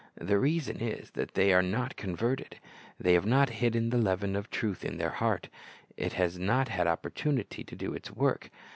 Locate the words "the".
0.19-0.39, 3.91-3.99, 4.97-5.11